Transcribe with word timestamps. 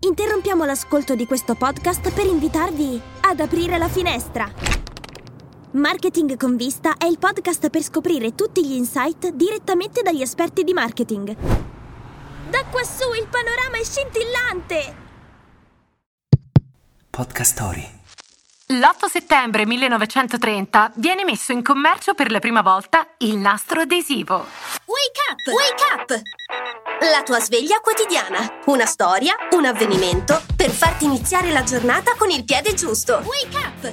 Interrompiamo 0.00 0.64
l'ascolto 0.64 1.16
di 1.16 1.26
questo 1.26 1.56
podcast 1.56 2.12
per 2.12 2.24
invitarvi 2.24 3.00
ad 3.22 3.40
aprire 3.40 3.78
la 3.78 3.88
finestra. 3.88 4.48
Marketing 5.72 6.36
con 6.36 6.56
vista 6.56 6.96
è 6.96 7.04
il 7.04 7.18
podcast 7.18 7.68
per 7.68 7.82
scoprire 7.82 8.36
tutti 8.36 8.64
gli 8.64 8.74
insight 8.74 9.30
direttamente 9.30 10.02
dagli 10.02 10.22
esperti 10.22 10.62
di 10.62 10.72
marketing. 10.72 11.34
Da 12.48 12.64
quassù 12.70 13.12
il 13.12 13.26
panorama 13.28 13.76
è 13.76 13.84
scintillante! 13.84 14.96
Podcast 17.10 17.52
Story. 17.52 17.96
L'8 18.68 19.06
settembre 19.10 19.66
1930 19.66 20.92
viene 20.94 21.24
messo 21.24 21.50
in 21.50 21.62
commercio 21.62 22.14
per 22.14 22.30
la 22.30 22.38
prima 22.38 22.62
volta 22.62 23.14
il 23.18 23.36
nastro 23.36 23.80
adesivo. 23.80 24.46
Wake 24.84 25.20
up! 25.28 25.54
Wake 25.54 26.14
up! 26.14 26.22
La 27.00 27.22
tua 27.22 27.38
sveglia 27.38 27.78
quotidiana. 27.78 28.58
Una 28.66 28.84
storia, 28.84 29.36
un 29.52 29.64
avvenimento 29.64 30.42
per 30.56 30.70
farti 30.70 31.04
iniziare 31.04 31.52
la 31.52 31.62
giornata 31.62 32.16
con 32.16 32.28
il 32.28 32.44
piede 32.44 32.74
giusto. 32.74 33.22
Wake 33.24 33.56
up! 33.56 33.92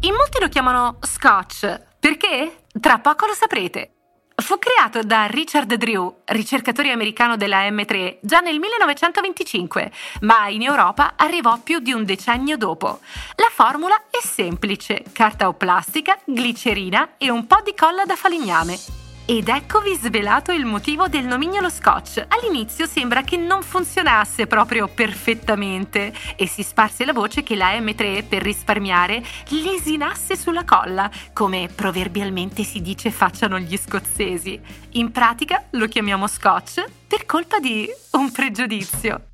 In 0.00 0.14
molti 0.14 0.40
lo 0.40 0.48
chiamano 0.48 0.96
Scotch. 1.02 1.80
Perché? 2.00 2.64
Tra 2.80 2.98
poco 2.98 3.26
lo 3.26 3.34
saprete. 3.34 3.90
Fu 4.36 4.58
creato 4.58 5.02
da 5.02 5.26
Richard 5.26 5.74
Drew, 5.74 6.22
ricercatore 6.24 6.90
americano 6.90 7.36
della 7.36 7.68
M3, 7.68 8.20
già 8.22 8.40
nel 8.40 8.58
1925, 8.58 9.92
ma 10.22 10.48
in 10.48 10.62
Europa 10.62 11.12
arrivò 11.14 11.58
più 11.58 11.78
di 11.78 11.92
un 11.92 12.06
decennio 12.06 12.56
dopo. 12.56 13.00
La 13.36 13.50
formula 13.52 13.96
è 14.08 14.18
semplice: 14.22 15.04
carta 15.12 15.48
o 15.48 15.52
plastica, 15.52 16.18
glicerina 16.24 17.16
e 17.18 17.28
un 17.28 17.46
po' 17.46 17.60
di 17.62 17.74
colla 17.74 18.06
da 18.06 18.16
falegname. 18.16 19.03
Ed 19.26 19.48
eccovi 19.48 19.94
svelato 19.94 20.52
il 20.52 20.66
motivo 20.66 21.08
del 21.08 21.24
nomignolo 21.24 21.70
scotch. 21.70 22.22
All'inizio 22.28 22.84
sembra 22.84 23.22
che 23.22 23.38
non 23.38 23.62
funzionasse 23.62 24.46
proprio 24.46 24.86
perfettamente 24.86 26.12
e 26.36 26.46
si 26.46 26.62
sparse 26.62 27.06
la 27.06 27.14
voce 27.14 27.42
che 27.42 27.56
la 27.56 27.72
M3 27.72 28.28
per 28.28 28.42
risparmiare 28.42 29.24
lesinasse 29.48 30.36
sulla 30.36 30.64
colla, 30.64 31.10
come 31.32 31.70
proverbialmente 31.74 32.64
si 32.64 32.82
dice 32.82 33.10
facciano 33.10 33.58
gli 33.58 33.78
scozzesi. 33.78 34.60
In 34.92 35.10
pratica 35.10 35.68
lo 35.70 35.86
chiamiamo 35.86 36.26
scotch 36.26 36.84
per 37.06 37.24
colpa 37.24 37.58
di 37.60 37.88
un 38.10 38.30
pregiudizio. 38.30 39.33